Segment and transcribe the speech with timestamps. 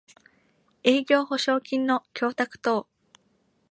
[0.81, 2.87] 営業保証金の供託等